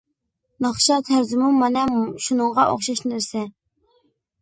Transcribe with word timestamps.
ناخشا 0.65 0.97
تەرزىمۇ 1.09 1.51
مانا 1.59 1.85
شۇنىڭغا 2.29 2.69
ئوخشاش 2.73 3.07
نەرسە. 3.15 3.49